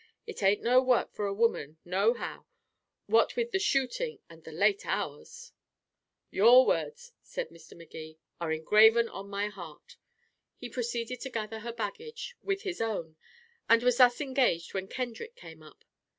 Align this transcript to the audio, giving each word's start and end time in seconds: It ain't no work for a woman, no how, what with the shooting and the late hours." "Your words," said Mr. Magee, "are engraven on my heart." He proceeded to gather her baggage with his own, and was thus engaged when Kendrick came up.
It 0.25 0.41
ain't 0.41 0.63
no 0.63 0.81
work 0.81 1.13
for 1.13 1.27
a 1.27 1.31
woman, 1.33 1.77
no 1.85 2.15
how, 2.15 2.47
what 3.05 3.35
with 3.35 3.51
the 3.51 3.59
shooting 3.59 4.17
and 4.31 4.43
the 4.43 4.51
late 4.51 4.83
hours." 4.83 5.51
"Your 6.31 6.65
words," 6.65 7.13
said 7.21 7.49
Mr. 7.49 7.77
Magee, 7.77 8.17
"are 8.39 8.51
engraven 8.51 9.07
on 9.07 9.29
my 9.29 9.49
heart." 9.49 9.97
He 10.57 10.69
proceeded 10.69 11.21
to 11.21 11.29
gather 11.29 11.59
her 11.59 11.71
baggage 11.71 12.35
with 12.41 12.63
his 12.63 12.81
own, 12.81 13.15
and 13.69 13.83
was 13.83 13.97
thus 13.97 14.19
engaged 14.19 14.73
when 14.73 14.87
Kendrick 14.87 15.35
came 15.35 15.61
up. 15.61 15.85